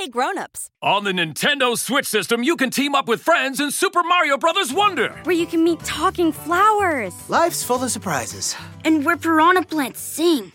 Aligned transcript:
Hey 0.00 0.08
grown-ups. 0.08 0.70
On 0.80 1.04
the 1.04 1.12
Nintendo 1.12 1.76
Switch 1.76 2.06
system, 2.06 2.42
you 2.42 2.56
can 2.56 2.70
team 2.70 2.94
up 2.94 3.06
with 3.06 3.20
friends 3.20 3.60
in 3.60 3.70
Super 3.70 4.02
Mario 4.02 4.38
Bros. 4.38 4.72
Wonder. 4.72 5.10
Where 5.24 5.36
you 5.36 5.44
can 5.44 5.62
meet 5.62 5.78
talking 5.80 6.32
flowers. 6.32 7.12
Life's 7.28 7.62
full 7.62 7.84
of 7.84 7.90
surprises. 7.90 8.56
And 8.86 9.04
where 9.04 9.18
piranha 9.18 9.62
plants 9.62 10.00
sing. 10.00 10.52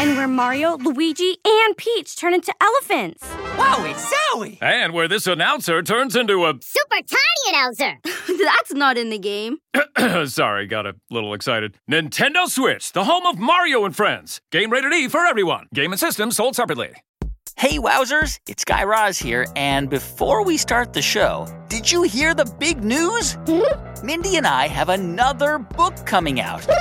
And 0.00 0.16
where 0.16 0.26
Mario, 0.26 0.78
Luigi, 0.78 1.36
and 1.46 1.76
Peach 1.76 2.16
turn 2.16 2.34
into 2.34 2.52
elephants. 2.60 3.22
Wowie 3.54 3.94
zowie! 3.94 4.58
And 4.60 4.92
where 4.92 5.06
this 5.06 5.28
announcer 5.28 5.80
turns 5.80 6.16
into 6.16 6.44
a. 6.44 6.54
Super 6.60 7.06
tiny 7.06 7.50
announcer! 7.50 8.00
That's 8.42 8.74
not 8.74 8.98
in 8.98 9.10
the 9.10 9.18
game. 9.18 9.58
Sorry, 10.26 10.66
got 10.66 10.86
a 10.86 10.96
little 11.08 11.34
excited. 11.34 11.78
Nintendo 11.88 12.48
Switch, 12.48 12.90
the 12.90 13.04
home 13.04 13.26
of 13.26 13.38
Mario 13.38 13.84
and 13.84 13.94
Friends. 13.94 14.40
Game 14.50 14.72
rated 14.72 14.92
E 14.92 15.06
for 15.06 15.24
everyone. 15.24 15.68
Game 15.72 15.92
and 15.92 16.00
system 16.00 16.32
sold 16.32 16.56
separately. 16.56 16.94
Hey, 17.56 17.78
Wowzers, 17.78 18.40
it's 18.48 18.64
Guy 18.64 18.82
Raz 18.82 19.18
here, 19.18 19.46
and 19.54 19.88
before 19.88 20.44
we 20.44 20.56
start 20.56 20.92
the 20.92 21.02
show, 21.02 21.46
did 21.68 21.90
you 21.90 22.02
hear 22.02 22.34
the 22.34 22.44
big 22.58 22.82
news? 22.82 23.36
Mindy 24.02 24.36
and 24.36 24.46
I 24.46 24.66
have 24.66 24.88
another 24.88 25.58
book 25.58 25.94
coming 26.06 26.40
out. 26.40 26.66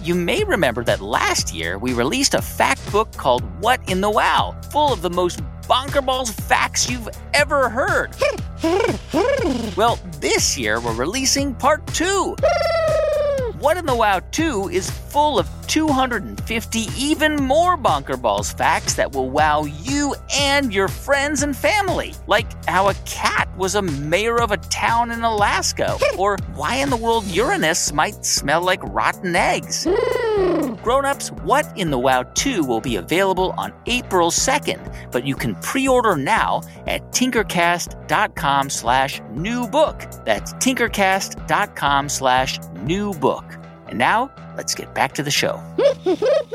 You 0.00 0.14
may 0.14 0.42
remember 0.42 0.84
that 0.84 1.02
last 1.02 1.52
year 1.52 1.76
we 1.76 1.92
released 1.92 2.32
a 2.32 2.40
fact 2.40 2.80
book 2.90 3.12
called 3.12 3.42
What 3.60 3.86
in 3.90 4.00
the 4.00 4.08
Wow, 4.08 4.58
full 4.70 4.90
of 4.90 5.02
the 5.02 5.10
most 5.10 5.40
bonkerballs 5.64 6.32
facts 6.32 6.88
you've 6.88 7.10
ever 7.34 7.68
heard. 7.68 8.14
well, 9.76 9.98
this 10.18 10.56
year 10.56 10.80
we're 10.80 10.94
releasing 10.94 11.54
part 11.54 11.86
two. 11.88 12.34
What 13.58 13.76
in 13.76 13.84
the 13.84 13.94
Wow 13.94 14.20
2 14.30 14.70
is 14.70 14.88
full 14.88 15.38
of 15.38 15.46
250 15.66 16.37
even 16.50 17.36
more 17.36 17.76
bonkerballs 17.76 18.56
facts 18.56 18.94
that 18.94 19.12
will 19.12 19.28
wow 19.28 19.64
you 19.64 20.14
and 20.34 20.72
your 20.72 20.88
friends 20.88 21.42
and 21.42 21.56
family. 21.56 22.14
Like 22.26 22.46
how 22.66 22.88
a 22.88 22.94
cat 23.04 23.48
was 23.56 23.74
a 23.74 23.82
mayor 23.82 24.40
of 24.40 24.50
a 24.50 24.56
town 24.56 25.10
in 25.10 25.22
Alaska, 25.22 25.98
or 26.18 26.38
why 26.54 26.76
in 26.76 26.90
the 26.90 26.96
world 26.96 27.26
Uranus 27.26 27.92
might 27.92 28.24
smell 28.24 28.62
like 28.62 28.82
rotten 28.84 29.36
eggs. 29.36 29.84
Grown-ups, 30.82 31.32
What 31.42 31.66
in 31.76 31.90
the 31.90 31.98
Wow 31.98 32.22
2 32.22 32.64
will 32.64 32.80
be 32.80 32.96
available 32.96 33.52
on 33.58 33.72
April 33.86 34.30
2nd, 34.30 35.10
but 35.12 35.26
you 35.26 35.34
can 35.34 35.54
pre-order 35.56 36.16
now 36.16 36.62
at 36.86 37.02
tinkercast.com 37.12 38.70
slash 38.70 39.20
new 39.32 39.66
book. 39.68 40.00
That's 40.24 40.54
tinkercast.com 40.54 42.08
slash 42.08 42.58
new 42.84 43.12
book. 43.14 43.44
And 43.88 43.98
now, 43.98 44.30
let's 44.56 44.74
get 44.74 44.94
back 44.94 45.14
to 45.14 45.22
the 45.22 45.30
show. 45.30 45.60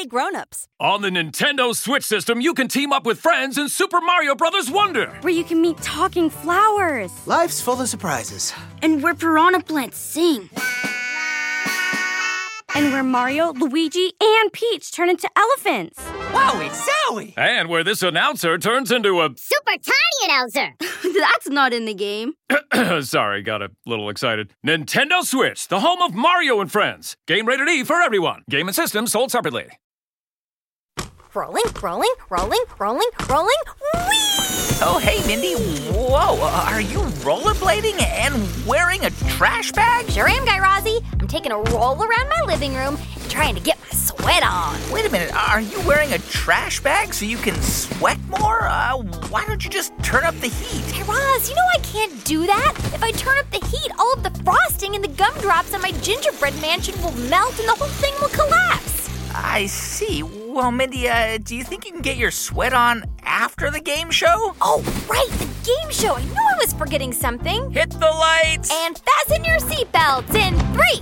Hey 0.00 0.06
grown-ups. 0.06 0.66
On 0.80 1.02
the 1.02 1.10
Nintendo 1.10 1.76
Switch 1.76 2.04
system, 2.04 2.40
you 2.40 2.54
can 2.54 2.68
team 2.68 2.90
up 2.90 3.04
with 3.04 3.20
friends 3.20 3.58
in 3.58 3.68
Super 3.68 4.00
Mario 4.00 4.34
Bros. 4.34 4.70
Wonder. 4.70 5.08
Where 5.20 5.30
you 5.30 5.44
can 5.44 5.60
meet 5.60 5.76
talking 5.82 6.30
flowers. 6.30 7.12
Life's 7.26 7.60
full 7.60 7.78
of 7.82 7.86
surprises. 7.86 8.54
And 8.80 9.02
where 9.02 9.14
piranha 9.14 9.60
plants 9.60 9.98
sing. 9.98 10.48
And 12.74 12.92
where 12.94 13.02
Mario, 13.02 13.52
Luigi, 13.52 14.14
and 14.18 14.50
Peach 14.50 14.90
turn 14.90 15.10
into 15.10 15.28
elephants. 15.36 15.98
Wowie 16.32 16.70
zowie! 16.70 17.34
And 17.36 17.68
where 17.68 17.84
this 17.84 18.02
announcer 18.02 18.56
turns 18.56 18.90
into 18.90 19.20
a. 19.20 19.28
Super 19.36 19.82
tiny 19.82 20.24
announcer! 20.24 20.76
That's 21.20 21.50
not 21.50 21.74
in 21.74 21.84
the 21.84 21.92
game. 21.92 22.32
Sorry, 23.02 23.42
got 23.42 23.60
a 23.60 23.68
little 23.84 24.08
excited. 24.08 24.54
Nintendo 24.66 25.22
Switch, 25.24 25.68
the 25.68 25.80
home 25.80 26.00
of 26.00 26.14
Mario 26.14 26.58
and 26.62 26.72
Friends. 26.72 27.18
Game 27.26 27.46
rated 27.46 27.68
E 27.68 27.84
for 27.84 28.00
everyone. 28.00 28.44
Game 28.48 28.66
and 28.66 28.74
system 28.74 29.06
sold 29.06 29.30
separately. 29.30 29.68
Rolling, 31.32 31.62
rolling, 31.80 32.12
rolling, 32.28 32.64
rolling, 32.80 33.08
rolling. 33.28 33.62
Whee! 33.94 34.78
Oh, 34.82 35.00
hey, 35.00 35.24
Mindy. 35.28 35.54
Whoa, 35.92 36.40
are 36.40 36.80
you 36.80 36.98
rollerblading 37.22 38.02
and 38.02 38.66
wearing 38.66 39.04
a 39.04 39.10
trash 39.10 39.70
bag? 39.70 40.10
Sure 40.10 40.26
am, 40.26 40.44
Guy 40.44 40.58
Razzie. 40.58 41.04
I'm 41.20 41.28
taking 41.28 41.52
a 41.52 41.56
roll 41.56 42.02
around 42.02 42.28
my 42.28 42.42
living 42.46 42.74
room 42.74 42.96
and 42.96 43.30
trying 43.30 43.54
to 43.54 43.60
get 43.60 43.78
my 43.78 43.90
sweat 43.90 44.42
on. 44.42 44.76
Wait 44.90 45.06
a 45.06 45.10
minute, 45.10 45.32
are 45.32 45.60
you 45.60 45.80
wearing 45.86 46.12
a 46.14 46.18
trash 46.18 46.80
bag 46.80 47.14
so 47.14 47.24
you 47.24 47.36
can 47.36 47.54
sweat 47.62 48.18
more? 48.28 48.62
Uh, 48.64 48.96
why 49.28 49.46
don't 49.46 49.64
you 49.64 49.70
just 49.70 49.92
turn 50.02 50.24
up 50.24 50.34
the 50.40 50.48
heat? 50.48 50.82
Guy 50.92 51.02
Raz, 51.04 51.48
you 51.48 51.54
know 51.54 51.68
I 51.72 51.78
can't 51.84 52.24
do 52.24 52.44
that. 52.44 52.74
If 52.92 53.04
I 53.04 53.12
turn 53.12 53.38
up 53.38 53.48
the 53.52 53.64
heat, 53.68 53.92
all 54.00 54.14
of 54.14 54.24
the 54.24 54.42
frosting 54.42 54.96
and 54.96 55.04
the 55.04 55.08
gumdrops 55.08 55.74
on 55.74 55.80
my 55.80 55.92
gingerbread 56.02 56.60
mansion 56.60 57.00
will 57.00 57.12
melt 57.28 57.56
and 57.60 57.68
the 57.68 57.74
whole 57.74 57.86
thing 57.86 58.14
will 58.20 58.30
collapse. 58.30 59.08
I 59.32 59.66
see. 59.66 60.24
Well, 60.52 60.72
Mindy, 60.72 61.08
uh, 61.08 61.38
do 61.38 61.54
you 61.54 61.62
think 61.62 61.86
you 61.86 61.92
can 61.92 62.02
get 62.02 62.16
your 62.16 62.32
sweat 62.32 62.72
on 62.72 63.04
after 63.22 63.70
the 63.70 63.80
game 63.80 64.10
show? 64.10 64.56
Oh, 64.60 64.82
right, 65.08 65.28
the 65.38 65.44
game 65.64 65.90
show. 65.92 66.16
I 66.16 66.24
knew 66.24 66.34
I 66.34 66.56
was 66.58 66.72
forgetting 66.72 67.12
something. 67.12 67.70
Hit 67.70 67.90
the 67.90 68.06
lights! 68.06 68.68
And 68.68 68.98
fasten 68.98 69.44
your 69.44 69.58
seatbelts 69.58 70.34
in 70.34 70.58
three, 70.74 70.98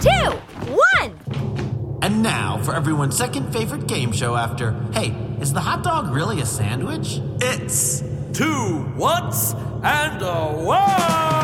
two, 0.00 0.30
one. 0.74 2.00
And 2.02 2.24
now 2.24 2.60
for 2.64 2.74
everyone's 2.74 3.16
second 3.16 3.52
favorite 3.52 3.86
game 3.86 4.10
show 4.10 4.34
after 4.34 4.72
Hey, 4.92 5.14
is 5.40 5.52
the 5.52 5.60
hot 5.60 5.84
dog 5.84 6.12
really 6.12 6.40
a 6.40 6.46
sandwich? 6.46 7.20
It's 7.40 8.02
two 8.32 8.80
whats 8.96 9.54
and 9.84 10.20
a 10.22 10.64
wow! 10.64 11.37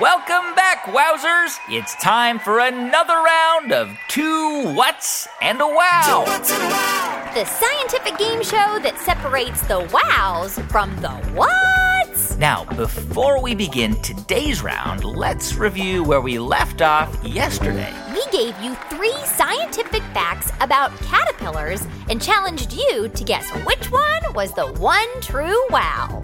Welcome 0.00 0.54
back, 0.54 0.84
Wowzers! 0.84 1.56
It's 1.70 1.94
time 2.02 2.38
for 2.38 2.58
another 2.58 3.14
round 3.14 3.72
of 3.72 3.96
Two 4.08 4.74
Whats 4.74 5.26
and 5.40 5.58
a 5.58 5.66
Wow! 5.66 6.24
What's 6.26 6.50
in 6.50 6.60
a 6.60 6.68
wow? 6.68 7.30
The 7.32 7.46
scientific 7.46 8.18
game 8.18 8.42
show 8.42 8.78
that 8.82 8.98
separates 8.98 9.62
the 9.62 9.78
wows 9.90 10.58
from 10.70 10.94
the 11.00 11.12
whats. 11.32 12.36
Now, 12.36 12.66
before 12.76 13.42
we 13.42 13.54
begin 13.54 13.98
today's 14.02 14.60
round, 14.60 15.02
let's 15.02 15.54
review 15.54 16.04
where 16.04 16.20
we 16.20 16.38
left 16.38 16.82
off 16.82 17.24
yesterday. 17.24 17.94
We 18.12 18.22
gave 18.30 18.60
you 18.60 18.74
three 18.90 19.16
scientific 19.24 20.02
facts 20.12 20.52
about 20.60 20.94
caterpillars 21.04 21.86
and 22.10 22.20
challenged 22.20 22.74
you 22.74 23.08
to 23.08 23.24
guess 23.24 23.48
which 23.64 23.90
one 23.90 24.34
was 24.34 24.52
the 24.52 24.66
one 24.74 25.08
true 25.22 25.66
wow. 25.70 26.22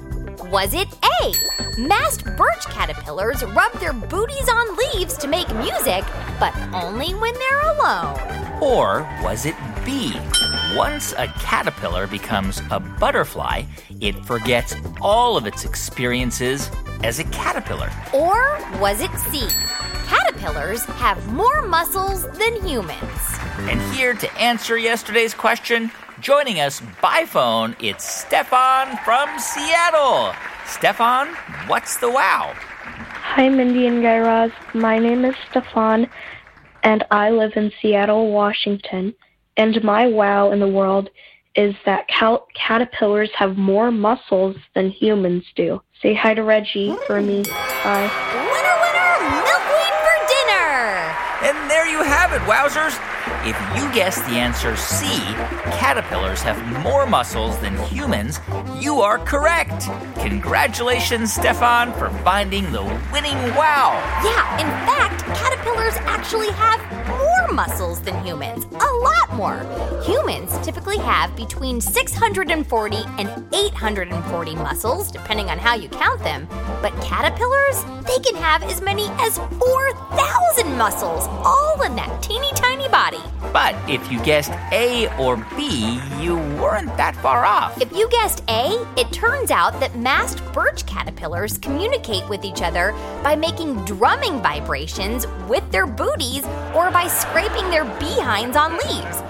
Was 0.51 0.75
it 0.75 0.89
A? 1.23 1.62
Masked 1.79 2.27
birch 2.37 2.67
caterpillars 2.67 3.43
rub 3.45 3.73
their 3.81 3.95
booties 3.95 4.49
on 4.49 4.77
leaves 4.77 5.17
to 5.17 5.27
make 5.27 5.49
music, 5.55 6.05
but 6.39 6.55
only 6.75 7.15
when 7.15 7.33
they're 7.33 7.71
alone. 7.73 8.63
Or 8.63 9.09
was 9.23 9.47
it 9.47 9.55
B? 9.83 10.15
Once 10.75 11.13
a 11.17 11.29
caterpillar 11.39 12.07
becomes 12.07 12.61
a 12.71 12.79
butterfly, 12.79 13.63
it 14.01 14.15
forgets 14.27 14.75
all 15.01 15.39
of 15.39 15.47
its 15.47 15.65
experiences 15.65 16.71
as 17.05 17.19
a 17.19 17.25
caterpillar. 17.25 17.91
Or 18.13 18.59
was 18.79 19.01
it 19.01 19.11
C? 19.31 19.49
Caterpillars 20.07 20.85
have 20.85 21.27
more 21.33 21.63
muscles 21.63 22.25
than 22.33 22.67
humans. 22.67 23.01
And 23.61 23.81
here 23.95 24.13
to 24.13 24.39
answer 24.39 24.77
yesterday's 24.77 25.33
question, 25.33 25.91
joining 26.23 26.61
us 26.61 26.81
by 27.03 27.25
phone, 27.27 27.75
it's 27.81 28.09
Stefan 28.09 28.97
from 28.99 29.29
Seattle. 29.41 30.33
Stefan, 30.67 31.35
what's 31.67 31.97
the 31.97 32.09
wow? 32.09 32.55
Hi, 32.55 33.49
Mindy 33.49 33.89
and 33.89 34.03
Guy 34.03 34.19
Raz. 34.19 34.53
My 34.73 35.01
name 35.01 35.25
is 35.25 35.35
Stefan, 35.51 36.09
and 36.85 37.05
I 37.11 37.31
live 37.31 37.53
in 37.57 37.73
Seattle, 37.83 38.31
Washington. 38.31 39.15
And 39.57 39.83
my 39.83 40.07
wow 40.07 40.53
in 40.53 40.61
the 40.61 40.69
world 40.69 41.11
is 41.57 41.75
that 41.87 42.07
cal- 42.07 42.47
caterpillars 42.55 43.31
have 43.35 43.57
more 43.57 43.91
muscles 43.91 44.55
than 44.77 44.91
humans 44.91 45.45
do. 45.57 45.83
Say 46.01 46.15
hi 46.15 46.35
to 46.35 46.45
Reggie 46.45 46.95
for 47.09 47.21
me. 47.21 47.43
Bye. 47.83 48.09
Winner, 48.33 48.77
winner, 48.79 49.43
milkweed 49.43 49.97
for 50.07 50.17
dinner! 50.31 51.17
And 51.51 51.69
there 51.69 51.89
you 51.91 52.01
have 52.05 52.33
it, 52.33 52.43
wowzers. 52.43 52.97
If 53.45 53.59
you 53.77 53.93
guessed 53.93 54.25
the 54.27 54.37
answer 54.37 54.77
C, 54.77 55.07
caterpillars 55.77 56.43
have 56.43 56.65
more 56.85 57.07
muscles 57.07 57.59
than 57.59 57.77
humans, 57.89 58.39
you 58.79 59.01
are 59.01 59.19
correct. 59.19 59.89
Congratulations, 60.15 61.33
Stefan, 61.33 61.93
for 61.95 62.11
finding 62.23 62.71
the 62.71 62.85
winning 63.13 63.37
wow. 63.57 63.99
Yeah, 64.23 64.61
in 64.61 64.69
fact, 64.87 65.25
caterpillars 65.37 65.97
actually 66.07 66.53
have 66.53 66.81
more 67.09 67.53
muscles 67.53 68.01
than 68.01 68.25
humans. 68.25 68.65
A 68.65 68.93
lot 69.03 69.35
more. 69.35 69.59
Humans 70.05 70.65
typically 70.65 70.99
have 70.99 71.35
between 71.35 71.81
640 71.81 72.97
and 73.19 73.29
840 73.53 74.55
muscles, 74.55 75.11
depending 75.11 75.51
on 75.51 75.59
how 75.59 75.75
you 75.75 75.89
count 75.89 76.23
them. 76.23 76.47
But 76.81 76.93
caterpillars, 77.03 77.83
they 78.07 78.19
can 78.23 78.37
have 78.37 78.63
as 78.63 78.81
many 78.81 79.09
as 79.19 79.39
4,000 79.39 80.79
muscles, 80.79 81.27
all 81.45 81.83
in 81.83 81.97
that 81.97 82.23
teeny 82.23 82.53
tiny 82.55 82.89
body. 82.89 83.23
But 83.53 83.75
if 83.89 84.11
you 84.11 84.23
guessed 84.23 84.53
A 84.73 85.09
or 85.19 85.37
B, 85.57 86.01
you 86.21 86.37
weren't 86.37 86.97
that 86.97 87.17
far 87.17 87.45
off. 87.45 87.81
If 87.81 87.93
you 87.93 88.09
guessed 88.11 88.43
A, 88.49 88.87
it 88.97 89.13
turns 89.13 89.51
out 89.51 89.79
that 89.81 89.97
masked 89.97 90.45
birch 90.53 90.87
caterpillars 90.87 91.59
communicate 91.59 92.29
with 92.29 92.45
each 92.45 92.63
other 92.63 92.93
by 93.23 93.35
making 93.37 93.85
drumming 93.85 94.41
vibrations 94.41 95.27
with 95.49 95.69
their 95.71 95.87
booties 95.87 96.45
or 96.75 96.91
by 96.91 97.09
scraping 97.09 97.69
their 97.71 97.85
behinds 97.99 98.57
on 98.57 98.73
leaves. 98.73 99.23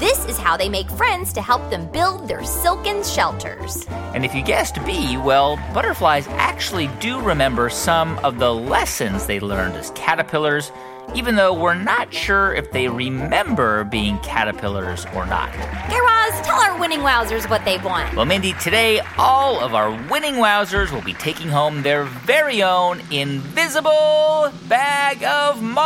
This 0.00 0.24
is 0.24 0.38
how 0.38 0.56
they 0.56 0.70
make 0.70 0.88
friends 0.88 1.30
to 1.34 1.42
help 1.42 1.68
them 1.68 1.86
build 1.92 2.26
their 2.26 2.42
silken 2.42 3.04
shelters. 3.04 3.86
And 4.14 4.24
if 4.24 4.34
you 4.34 4.42
guessed 4.42 4.82
B, 4.86 5.18
well, 5.18 5.56
butterflies 5.74 6.26
actually 6.28 6.88
do 7.00 7.20
remember 7.20 7.68
some 7.68 8.18
of 8.20 8.38
the 8.38 8.54
lessons 8.54 9.26
they 9.26 9.40
learned 9.40 9.74
as 9.74 9.90
caterpillars, 9.90 10.72
even 11.14 11.36
though 11.36 11.52
we're 11.52 11.74
not 11.74 12.12
sure 12.12 12.54
if 12.54 12.70
they 12.72 12.88
remember 12.88 13.84
being 13.84 14.18
caterpillars 14.18 15.06
or 15.14 15.26
not. 15.26 15.52
Guy 15.52 15.98
Raz, 15.98 16.40
tell 16.46 16.60
our 16.60 16.78
winning 16.78 17.00
wowzers 17.00 17.48
what 17.48 17.64
they've 17.64 17.84
won. 17.84 18.14
Well, 18.14 18.24
Mindy, 18.24 18.52
today 18.54 19.00
all 19.18 19.60
of 19.60 19.74
our 19.74 19.90
winning 20.10 20.34
wowzers 20.34 20.92
will 20.92 21.02
be 21.02 21.14
taking 21.14 21.48
home 21.48 21.82
their 21.82 22.04
very 22.04 22.62
own 22.62 23.00
invisible 23.10 24.52
bag 24.68 25.22
of 25.24 25.62
moths. 25.62 25.80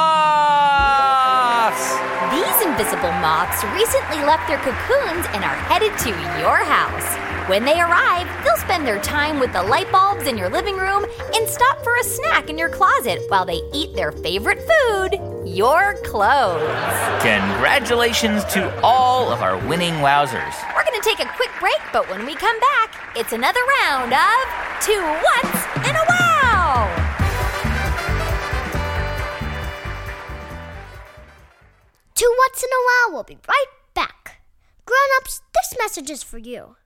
These 2.30 2.66
invisible 2.66 3.12
moths 3.20 3.64
recently 3.74 4.18
left 4.24 4.48
their 4.48 4.58
cocoons 4.58 5.26
and 5.32 5.44
are 5.44 5.56
headed 5.68 5.96
to 5.98 6.10
your 6.40 6.56
house. 6.56 7.23
When 7.46 7.66
they 7.66 7.78
arrive, 7.78 8.26
they'll 8.42 8.56
spend 8.56 8.86
their 8.86 8.98
time 9.02 9.38
with 9.38 9.52
the 9.52 9.62
light 9.62 9.92
bulbs 9.92 10.26
in 10.26 10.38
your 10.38 10.48
living 10.48 10.76
room 10.76 11.04
and 11.34 11.46
stop 11.46 11.84
for 11.84 11.94
a 11.96 12.02
snack 12.02 12.48
in 12.48 12.56
your 12.56 12.70
closet 12.70 13.20
while 13.28 13.44
they 13.44 13.60
eat 13.74 13.94
their 13.94 14.12
favorite 14.12 14.60
food, 14.60 15.20
your 15.44 15.94
clothes. 16.04 16.62
Congratulations 17.20 18.44
to 18.44 18.74
all 18.80 19.30
of 19.30 19.42
our 19.42 19.58
winning 19.68 19.92
wowzers. 19.96 20.54
We're 20.74 20.86
going 20.86 20.98
to 20.98 21.06
take 21.06 21.20
a 21.20 21.30
quick 21.36 21.50
break, 21.60 21.76
but 21.92 22.08
when 22.08 22.24
we 22.24 22.34
come 22.34 22.58
back, 22.60 23.12
it's 23.14 23.34
another 23.34 23.60
round 23.82 24.14
of 24.14 24.80
Two 24.80 25.02
What's 25.02 25.66
and 25.86 25.98
a 25.98 26.04
Wow! 26.08 26.88
Two 32.14 32.34
What's 32.38 32.62
in 32.62 32.70
a 32.70 32.82
Wow 33.10 33.16
will 33.16 33.22
be 33.22 33.36
right 33.46 33.66
back. 33.92 34.40
Grown 34.86 34.98
ups, 35.18 35.42
this 35.52 35.74
message 35.78 36.08
is 36.08 36.22
for 36.22 36.38
you. 36.38 36.76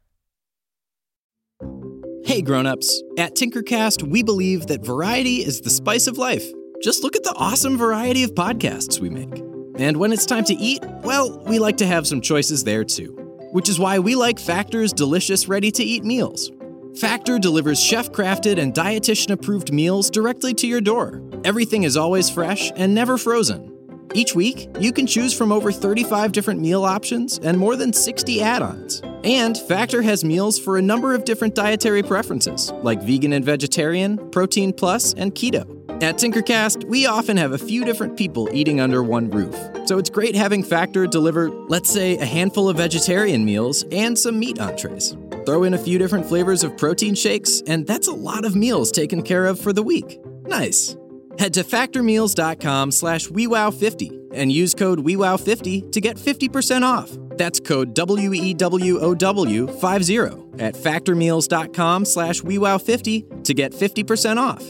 Hey 2.28 2.42
grown-ups, 2.42 3.04
at 3.16 3.36
Tinkercast 3.36 4.02
we 4.02 4.22
believe 4.22 4.66
that 4.66 4.84
variety 4.84 5.36
is 5.36 5.62
the 5.62 5.70
spice 5.70 6.06
of 6.06 6.18
life. 6.18 6.44
Just 6.82 7.02
look 7.02 7.16
at 7.16 7.22
the 7.22 7.34
awesome 7.34 7.78
variety 7.78 8.22
of 8.22 8.34
podcasts 8.34 9.00
we 9.00 9.08
make. 9.08 9.34
And 9.78 9.96
when 9.96 10.12
it's 10.12 10.26
time 10.26 10.44
to 10.44 10.54
eat, 10.54 10.84
well, 11.02 11.42
we 11.46 11.58
like 11.58 11.78
to 11.78 11.86
have 11.86 12.06
some 12.06 12.20
choices 12.20 12.64
there 12.64 12.84
too. 12.84 13.12
Which 13.52 13.70
is 13.70 13.78
why 13.78 13.98
we 13.98 14.14
like 14.14 14.38
Factor's 14.38 14.92
delicious 14.92 15.48
ready-to-eat 15.48 16.04
meals. 16.04 16.52
Factor 17.00 17.38
delivers 17.38 17.82
chef-crafted 17.82 18.58
and 18.58 18.74
dietitian-approved 18.74 19.72
meals 19.72 20.10
directly 20.10 20.52
to 20.52 20.66
your 20.66 20.82
door. 20.82 21.22
Everything 21.44 21.84
is 21.84 21.96
always 21.96 22.28
fresh 22.28 22.70
and 22.76 22.94
never 22.94 23.16
frozen. 23.16 23.72
Each 24.12 24.34
week, 24.34 24.68
you 24.78 24.92
can 24.92 25.06
choose 25.06 25.32
from 25.32 25.50
over 25.50 25.72
35 25.72 26.32
different 26.32 26.60
meal 26.60 26.84
options 26.84 27.38
and 27.38 27.56
more 27.56 27.74
than 27.74 27.94
60 27.94 28.42
add 28.42 28.60
ons. 28.60 29.00
And 29.24 29.58
Factor 29.58 30.02
has 30.02 30.24
meals 30.24 30.58
for 30.58 30.78
a 30.78 30.82
number 30.82 31.12
of 31.14 31.24
different 31.24 31.54
dietary 31.54 32.02
preferences, 32.02 32.70
like 32.82 33.02
vegan 33.02 33.32
and 33.32 33.44
vegetarian, 33.44 34.30
protein 34.30 34.72
plus, 34.72 35.12
and 35.14 35.34
keto. 35.34 35.74
At 36.00 36.14
Tinkercast, 36.14 36.84
we 36.84 37.06
often 37.06 37.36
have 37.36 37.52
a 37.52 37.58
few 37.58 37.84
different 37.84 38.16
people 38.16 38.48
eating 38.52 38.80
under 38.80 39.02
one 39.02 39.28
roof, 39.30 39.56
so 39.84 39.98
it's 39.98 40.08
great 40.08 40.36
having 40.36 40.62
Factor 40.62 41.08
deliver, 41.08 41.50
let's 41.50 41.92
say, 41.92 42.16
a 42.18 42.24
handful 42.24 42.68
of 42.68 42.76
vegetarian 42.76 43.44
meals 43.44 43.84
and 43.90 44.16
some 44.16 44.38
meat 44.38 44.60
entrees. 44.60 45.16
Throw 45.44 45.64
in 45.64 45.74
a 45.74 45.78
few 45.78 45.98
different 45.98 46.26
flavors 46.26 46.62
of 46.62 46.78
protein 46.78 47.16
shakes, 47.16 47.62
and 47.66 47.84
that's 47.84 48.06
a 48.06 48.12
lot 48.12 48.44
of 48.44 48.54
meals 48.54 48.92
taken 48.92 49.22
care 49.22 49.46
of 49.46 49.58
for 49.58 49.72
the 49.72 49.82
week. 49.82 50.20
Nice. 50.42 50.96
Head 51.40 51.54
to 51.54 51.64
factormeals.com 51.64 52.92
slash 52.92 53.26
WeWow50 53.28 54.30
and 54.34 54.52
use 54.52 54.74
code 54.74 55.04
WeWow50 55.04 55.90
to 55.90 56.00
get 56.00 56.16
50% 56.16 56.82
off. 56.82 57.10
That's 57.38 57.60
code 57.60 57.94
W-E-W-O-W-50 57.94 60.60
at 60.60 60.74
factormeals.com 60.74 62.04
slash 62.04 62.42
WeWow50 62.42 63.44
to 63.44 63.54
get 63.54 63.72
50% 63.72 64.36
off. 64.36 64.62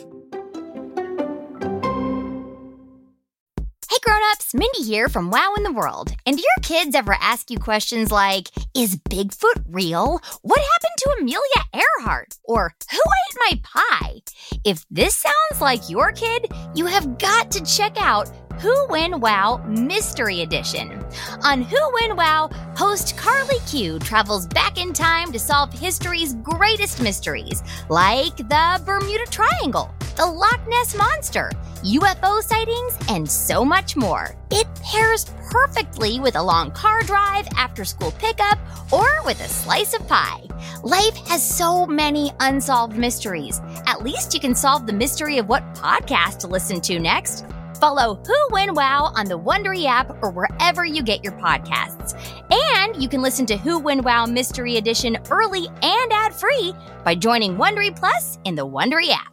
Hey 3.90 3.96
grown-ups, 4.04 4.52
Mindy 4.52 4.82
here 4.82 5.08
from 5.08 5.30
Wow 5.30 5.54
in 5.56 5.62
the 5.62 5.72
World. 5.72 6.10
And 6.26 6.36
do 6.36 6.42
your 6.42 6.50
kids 6.62 6.94
ever 6.94 7.16
ask 7.20 7.50
you 7.50 7.58
questions 7.58 8.12
like, 8.12 8.50
is 8.76 8.96
Bigfoot 8.96 9.64
real? 9.68 10.20
What 10.42 10.60
happened 10.60 10.98
to 10.98 11.16
Amelia 11.20 11.64
Earhart? 11.72 12.36
Or 12.44 12.74
who 12.90 12.98
ate 12.98 13.36
my 13.40 13.58
pie? 13.64 14.20
If 14.64 14.84
this 14.90 15.16
sounds 15.16 15.62
like 15.62 15.88
your 15.88 16.12
kid, 16.12 16.52
you 16.74 16.84
have 16.84 17.16
got 17.18 17.50
to 17.52 17.64
check 17.64 17.96
out 17.98 18.30
Who 18.60 18.86
When 18.88 19.20
Wow 19.20 19.62
Mystery 19.68 20.40
Edition. 20.40 21.04
On 21.44 21.62
Who 21.62 21.92
When 21.92 22.16
Wow, 22.16 22.50
host 22.76 23.16
Carly 23.16 23.60
Q 23.68 24.00
travels 24.00 24.48
back 24.48 24.82
in 24.82 24.92
time 24.92 25.30
to 25.30 25.38
solve 25.38 25.72
history's 25.72 26.34
greatest 26.34 27.00
mysteries, 27.00 27.62
like 27.88 28.36
the 28.36 28.82
Bermuda 28.84 29.26
Triangle, 29.30 29.94
the 30.16 30.26
Loch 30.26 30.60
Ness 30.66 30.96
Monster, 30.96 31.52
UFO 31.84 32.42
sightings, 32.42 32.98
and 33.08 33.30
so 33.30 33.64
much 33.64 33.94
more. 33.94 34.34
It 34.50 34.66
pairs 34.82 35.26
perfectly 35.52 36.18
with 36.18 36.34
a 36.34 36.42
long 36.42 36.72
car 36.72 37.02
drive, 37.02 37.46
after 37.56 37.84
school 37.84 38.10
pickup, 38.18 38.58
or 38.92 39.06
with 39.24 39.40
a 39.40 39.48
slice 39.48 39.94
of 39.94 40.06
pie. 40.08 40.42
Life 40.82 41.16
has 41.28 41.48
so 41.48 41.86
many 41.86 42.32
unsolved 42.40 42.96
mysteries. 42.96 43.60
At 43.86 44.02
least 44.02 44.34
you 44.34 44.40
can 44.40 44.56
solve 44.56 44.88
the 44.88 44.92
mystery 44.92 45.38
of 45.38 45.48
what 45.48 45.62
podcast 45.76 46.38
to 46.38 46.48
listen 46.48 46.80
to 46.80 46.98
next. 46.98 47.44
Follow 47.78 48.20
Who 48.26 48.46
When 48.50 48.74
Wow 48.74 49.12
on 49.14 49.26
the 49.26 49.38
Wondery 49.38 49.84
app 49.86 50.10
or 50.22 50.30
wherever 50.30 50.84
you 50.84 51.02
get 51.02 51.22
your 51.22 51.32
podcasts. 51.34 52.14
And 52.72 53.00
you 53.00 53.08
can 53.08 53.22
listen 53.22 53.46
to 53.46 53.56
Who 53.56 53.78
When 53.78 54.02
Wow 54.02 54.26
Mystery 54.26 54.76
Edition 54.76 55.16
early 55.30 55.68
and 55.82 56.12
ad 56.12 56.34
free 56.34 56.74
by 57.04 57.14
joining 57.14 57.56
Wondery 57.56 57.94
Plus 57.94 58.38
in 58.44 58.54
the 58.54 58.66
Wondery 58.66 59.10
app. 59.10 59.32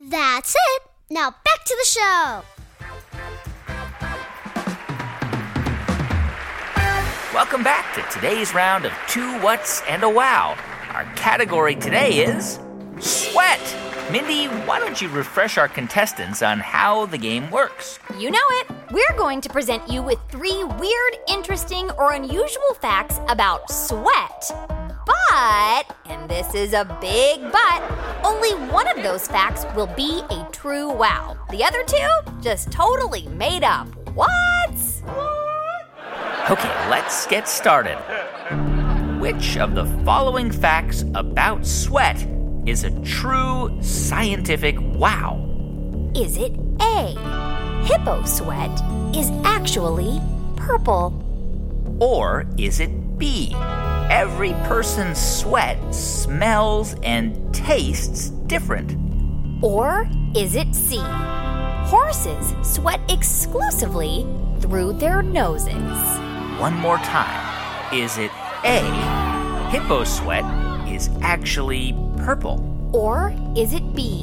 That's 0.00 0.54
it. 0.54 0.82
Now 1.10 1.30
back 1.30 1.64
to 1.64 1.76
the 1.78 1.86
show. 1.86 2.42
Welcome 7.34 7.62
back 7.62 7.94
to 7.94 8.14
today's 8.14 8.52
round 8.54 8.84
of 8.84 8.92
Two 9.08 9.38
What's 9.40 9.80
and 9.82 10.02
a 10.02 10.08
Wow. 10.08 10.56
Our 10.92 11.04
category 11.14 11.74
today 11.74 12.24
is 12.24 12.58
Sweat. 13.02 13.60
Mindy, 14.12 14.46
why 14.64 14.78
don't 14.78 15.02
you 15.02 15.08
refresh 15.08 15.58
our 15.58 15.66
contestants 15.66 16.40
on 16.40 16.60
how 16.60 17.06
the 17.06 17.18
game 17.18 17.50
works? 17.50 17.98
You 18.16 18.30
know 18.30 18.38
it. 18.50 18.70
We're 18.92 19.16
going 19.18 19.40
to 19.40 19.48
present 19.48 19.90
you 19.90 20.02
with 20.02 20.20
three 20.30 20.62
weird, 20.62 21.16
interesting, 21.26 21.90
or 21.92 22.12
unusual 22.12 22.74
facts 22.80 23.18
about 23.28 23.68
sweat. 23.68 24.44
But, 25.04 25.96
and 26.04 26.30
this 26.30 26.54
is 26.54 26.74
a 26.74 26.84
big 27.00 27.40
but, 27.50 27.82
only 28.24 28.50
one 28.70 28.86
of 28.86 29.02
those 29.02 29.26
facts 29.26 29.66
will 29.74 29.88
be 29.96 30.22
a 30.30 30.46
true 30.52 30.88
wow. 30.92 31.36
The 31.50 31.64
other 31.64 31.82
two, 31.82 32.08
just 32.40 32.70
totally 32.70 33.26
made 33.30 33.64
up. 33.64 33.88
What? 34.14 34.78
Okay, 36.50 36.88
let's 36.88 37.26
get 37.26 37.48
started. 37.48 37.96
Which 39.18 39.56
of 39.56 39.74
the 39.74 39.86
following 40.04 40.52
facts 40.52 41.04
about 41.14 41.66
sweat 41.66 42.26
is 42.66 42.84
a 42.84 42.90
true 43.02 43.76
scientific 43.82 44.76
wow? 44.80 45.38
Is 46.14 46.36
it 46.36 46.52
A? 46.80 47.14
Hippo 47.84 48.24
sweat 48.24 48.70
is 49.14 49.30
actually 49.44 50.20
purple. 50.56 51.18
Or 52.00 52.46
is 52.58 52.80
it 52.80 53.18
B? 53.18 53.52
Every 54.10 54.52
person's 54.64 55.20
sweat 55.20 55.94
smells 55.94 56.94
and 57.02 57.52
tastes 57.54 58.30
different. 58.46 58.96
Or 59.62 60.08
is 60.36 60.54
it 60.54 60.74
C? 60.74 60.98
Horses 61.00 62.54
sweat 62.62 63.00
exclusively 63.10 64.26
through 64.60 64.94
their 64.94 65.22
noses. 65.22 65.74
One 66.60 66.74
more 66.74 66.98
time. 66.98 67.92
Is 67.92 68.18
it 68.18 68.30
A? 68.64 68.80
Hippo 69.70 70.04
sweat 70.04 70.44
is 70.88 71.10
actually 71.20 71.94
purple. 72.18 72.68
Or 72.92 73.34
is 73.56 73.72
it 73.72 73.94
B? 73.94 74.22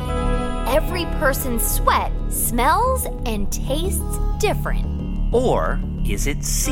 Every 0.67 1.05
person's 1.19 1.65
sweat 1.65 2.11
smells 2.29 3.05
and 3.25 3.51
tastes 3.51 4.19
different. 4.39 4.85
Or 5.33 5.79
is 6.05 6.27
it 6.27 6.43
C? 6.43 6.71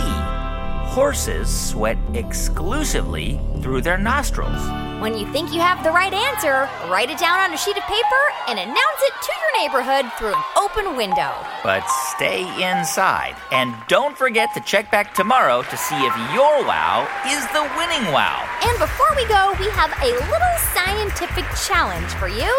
Horses 0.87 1.47
sweat 1.47 1.97
exclusively 2.15 3.39
through 3.61 3.81
their 3.81 3.99
nostrils. 3.99 4.57
When 4.99 5.15
you 5.15 5.31
think 5.31 5.53
you 5.53 5.59
have 5.59 5.83
the 5.83 5.91
right 5.91 6.11
answer, 6.11 6.67
write 6.89 7.11
it 7.11 7.19
down 7.19 7.39
on 7.39 7.53
a 7.53 7.57
sheet 7.57 7.77
of 7.77 7.83
paper 7.83 8.23
and 8.47 8.57
announce 8.57 9.01
it 9.01 9.13
to 9.21 9.31
your 9.37 9.61
neighborhood 9.61 10.11
through 10.17 10.33
an 10.33 10.43
open 10.57 10.95
window. 10.95 11.35
But 11.61 11.85
stay 12.15 12.41
inside. 12.57 13.35
And 13.51 13.75
don't 13.87 14.17
forget 14.17 14.55
to 14.55 14.61
check 14.61 14.89
back 14.89 15.13
tomorrow 15.13 15.61
to 15.61 15.77
see 15.77 15.97
if 15.97 16.15
your 16.33 16.65
wow 16.65 17.05
is 17.27 17.45
the 17.53 17.61
winning 17.77 18.11
wow. 18.11 18.41
And 18.63 18.79
before 18.79 19.13
we 19.15 19.27
go, 19.27 19.53
we 19.59 19.69
have 19.77 19.93
a 20.01 20.17
little 20.17 20.57
scientific 20.73 21.45
challenge 21.67 22.09
for 22.17 22.27
you. 22.27 22.49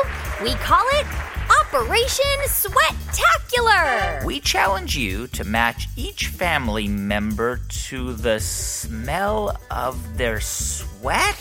We 0.40 0.54
call 0.62 0.86
it 1.00 1.06
Operation 1.70 2.24
Sweatacular. 2.46 4.24
We 4.24 4.40
challenge 4.40 4.96
you 4.96 5.26
to 5.28 5.44
match 5.44 5.86
each 5.96 6.28
family 6.28 6.88
member 6.88 7.60
to 7.88 8.14
the 8.14 8.40
smell 8.40 9.54
of 9.70 10.16
their 10.16 10.40
sweat? 10.40 11.36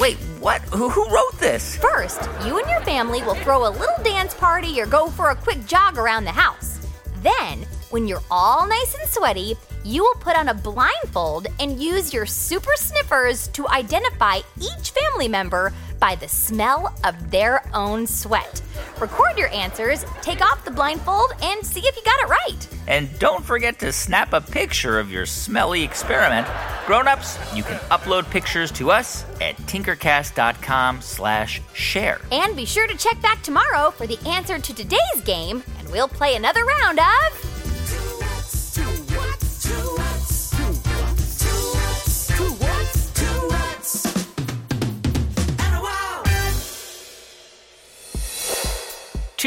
Wait, 0.00 0.16
what? 0.40 0.62
Who, 0.62 0.88
who 0.88 1.14
wrote 1.14 1.38
this? 1.38 1.76
First, 1.76 2.22
you 2.46 2.58
and 2.58 2.70
your 2.70 2.80
family 2.80 3.22
will 3.22 3.34
throw 3.34 3.68
a 3.68 3.76
little 3.78 4.02
dance 4.02 4.32
party 4.32 4.80
or 4.80 4.86
go 4.86 5.08
for 5.10 5.28
a 5.28 5.36
quick 5.36 5.66
jog 5.66 5.98
around 5.98 6.24
the 6.24 6.30
house. 6.30 6.78
Then, 7.20 7.66
when 7.90 8.08
you're 8.08 8.24
all 8.30 8.66
nice 8.66 8.94
and 8.98 9.06
sweaty, 9.10 9.56
you 9.86 10.02
will 10.02 10.14
put 10.16 10.36
on 10.36 10.48
a 10.48 10.54
blindfold 10.54 11.46
and 11.60 11.80
use 11.80 12.12
your 12.12 12.26
super 12.26 12.72
sniffers 12.76 13.46
to 13.48 13.68
identify 13.68 14.40
each 14.60 14.90
family 14.90 15.28
member 15.28 15.72
by 16.00 16.16
the 16.16 16.26
smell 16.26 16.92
of 17.04 17.30
their 17.30 17.62
own 17.72 18.04
sweat. 18.06 18.60
Record 18.98 19.38
your 19.38 19.48
answers, 19.48 20.04
take 20.22 20.40
off 20.40 20.64
the 20.64 20.70
blindfold, 20.70 21.32
and 21.40 21.64
see 21.64 21.80
if 21.80 21.96
you 21.96 22.02
got 22.02 22.20
it 22.20 22.28
right. 22.28 22.68
And 22.88 23.16
don't 23.18 23.44
forget 23.44 23.78
to 23.78 23.92
snap 23.92 24.32
a 24.32 24.40
picture 24.40 24.98
of 24.98 25.10
your 25.10 25.24
smelly 25.24 25.84
experiment. 25.84 26.48
Grown-ups, 26.86 27.38
you 27.54 27.62
can 27.62 27.78
upload 27.90 28.28
pictures 28.30 28.72
to 28.72 28.90
us 28.90 29.24
at 29.40 29.56
tinkercast.com 29.68 31.00
slash 31.00 31.62
share. 31.74 32.20
And 32.32 32.56
be 32.56 32.64
sure 32.64 32.86
to 32.88 32.96
check 32.96 33.20
back 33.22 33.42
tomorrow 33.42 33.92
for 33.92 34.06
the 34.06 34.18
answer 34.28 34.58
to 34.58 34.74
today's 34.74 35.20
game, 35.24 35.62
and 35.78 35.88
we'll 35.90 36.08
play 36.08 36.34
another 36.34 36.64
round 36.64 36.98
of. 36.98 37.55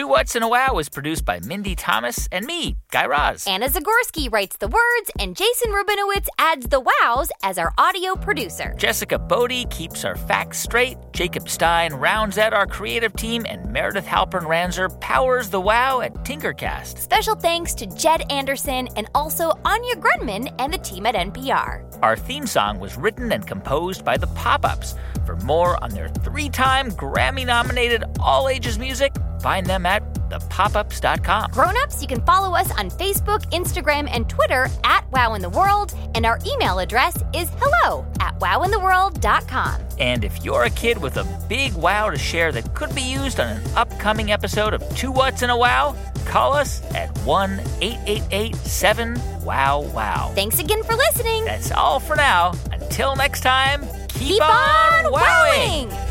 What's 0.10 0.36
in 0.36 0.42
a 0.42 0.50
Wow 0.50 0.74
was 0.74 0.90
produced 0.90 1.24
by 1.24 1.40
Mindy 1.42 1.76
Thomas 1.76 2.28
and 2.32 2.44
me, 2.48 2.78
Guy 2.90 3.06
Raz. 3.06 3.46
Anna 3.46 3.70
Zagorski 3.70 4.28
writes 4.34 4.58
the 4.58 4.68
words, 4.68 5.12
and 5.20 5.38
Jason 5.38 5.72
Rubinowitz 5.72 6.28
adds 6.40 6.66
the 6.66 6.80
wows 6.80 7.30
as 7.44 7.60
our 7.60 7.72
audio 7.78 8.16
producer. 8.16 8.74
Jessica 8.76 9.20
Boddy 9.20 9.66
keeps 9.66 10.04
our 10.04 10.16
facts 10.16 10.58
straight, 10.58 10.98
Jacob 11.14 11.48
Stein 11.48 11.94
rounds 11.94 12.40
out 12.40 12.56
our 12.56 12.66
creative 12.66 13.16
team, 13.18 13.46
and 13.48 13.72
Meredith 13.72 14.08
Halpern 14.08 14.48
Ranzer 14.48 15.00
powers 15.00 15.52
the 15.52 15.62
wow 15.62 16.02
at 16.02 16.16
Tinkercast. 16.26 16.98
Special 16.98 17.36
thanks 17.36 17.76
to 17.76 17.86
Jed 17.86 18.24
Anderson 18.32 18.88
and 18.96 19.08
also 19.14 19.52
Anya 19.64 19.96
Grundmann 19.98 20.52
and 20.58 20.74
the 20.74 20.80
team 20.80 21.06
at 21.06 21.14
NPR. 21.14 21.86
Our 22.02 22.16
theme 22.16 22.48
song 22.48 22.80
was 22.80 22.98
written 22.98 23.32
and 23.32 23.46
composed 23.46 24.04
by 24.04 24.18
the 24.18 24.28
Pop 24.28 24.66
Ups. 24.66 24.96
For 25.28 25.36
more 25.36 25.82
on 25.84 25.92
their 25.92 26.08
three 26.08 26.50
time 26.50 26.90
Grammy 26.90 27.46
nominated 27.46 28.06
all 28.20 28.50
ages 28.50 28.80
music, 28.80 29.14
find 29.40 29.66
them 29.66 29.86
at 29.86 30.04
thepopups.com. 30.30 31.52
Grown-ups, 31.52 32.02
you 32.02 32.08
can 32.08 32.22
follow 32.22 32.56
us 32.56 32.72
on 32.78 32.90
Facebook, 32.92 33.42
Instagram, 33.52 34.08
and 34.12 34.30
Twitter 34.30 34.68
at 34.84 35.10
Wow 35.12 35.34
in 35.34 35.42
the 35.42 35.50
World, 35.50 35.94
and 36.16 36.26
our 36.26 36.40
email 36.46 36.80
address 36.80 37.16
is 37.34 37.50
hello 37.60 38.06
at 38.20 38.38
wowintheworld.com. 38.40 39.82
And 40.00 40.24
if 40.24 40.44
you're 40.46 40.64
a 40.64 40.70
kid 40.70 40.98
with 41.02 41.18
a 41.18 41.26
big 41.50 41.74
wow 41.74 42.10
to 42.10 42.18
share 42.18 42.52
that 42.52 42.74
could 42.74 42.94
be 42.96 43.02
used 43.02 43.40
on 43.40 43.48
an 43.58 43.64
upcoming 43.76 44.32
episode 44.32 44.74
of 44.74 44.88
Two 44.96 45.12
What's 45.12 45.42
in 45.42 45.50
a 45.50 45.58
Wow, 45.58 45.96
call 46.26 46.54
us 46.54 46.82
at 46.94 47.16
1 47.20 47.60
888 47.82 48.56
7 48.56 49.22
Wow 49.44 49.82
Wow. 49.94 50.32
Thanks 50.36 50.60
again 50.60 50.84
for 50.84 50.94
listening. 50.96 51.46
That's 51.46 51.72
all 51.72 52.00
for 52.00 52.16
now. 52.16 52.54
Until 52.72 53.16
next 53.16 53.42
time, 53.42 53.82
keep, 54.10 54.30
Keep 54.30 54.42
on 54.44 55.12
wowing. 55.12 56.09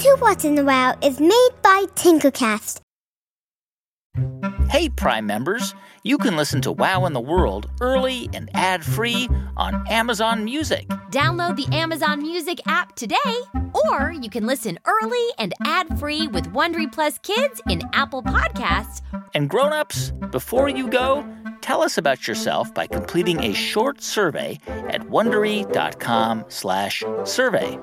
Two 0.00 0.16
What's 0.18 0.44
in 0.46 0.54
the 0.54 0.64
Wow 0.64 0.96
is 1.02 1.20
made 1.20 1.50
by 1.60 1.84
Tinkercast. 1.94 2.80
Hey, 4.70 4.88
Prime 4.88 5.26
members, 5.26 5.74
you 6.04 6.16
can 6.16 6.38
listen 6.38 6.62
to 6.62 6.72
Wow 6.72 7.04
in 7.04 7.12
the 7.12 7.20
World 7.20 7.68
early 7.82 8.30
and 8.32 8.48
ad 8.54 8.82
free 8.82 9.28
on 9.58 9.86
Amazon 9.88 10.42
Music. 10.42 10.88
Download 11.10 11.54
the 11.54 11.66
Amazon 11.76 12.22
Music 12.22 12.62
app 12.66 12.96
today, 12.96 13.18
or 13.90 14.12
you 14.12 14.30
can 14.30 14.46
listen 14.46 14.78
early 14.86 15.26
and 15.38 15.52
ad-free 15.66 16.28
with 16.28 16.50
Wondery 16.54 16.90
Plus 16.90 17.18
Kids 17.18 17.60
in 17.68 17.82
Apple 17.92 18.22
Podcasts. 18.22 19.02
And 19.34 19.50
grown-ups, 19.50 20.12
before 20.30 20.70
you 20.70 20.88
go, 20.88 21.30
tell 21.60 21.82
us 21.82 21.98
about 21.98 22.26
yourself 22.26 22.72
by 22.72 22.86
completing 22.86 23.44
a 23.44 23.52
short 23.52 24.02
survey 24.02 24.58
at 24.66 25.02
wondery.com/survey. 25.02 27.78